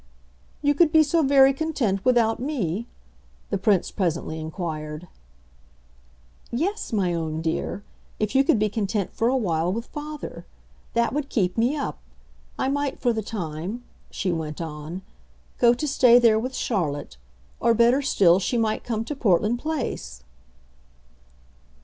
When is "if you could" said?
8.19-8.57